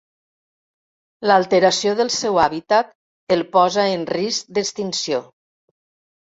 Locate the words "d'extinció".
4.59-5.23